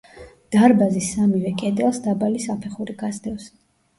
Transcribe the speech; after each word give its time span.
დარბაზის 0.53 1.09
სამივე 1.17 1.51
კედელს 1.59 2.01
დაბალი 2.07 2.43
საფეხური 2.47 2.95
გასდევს. 3.05 3.49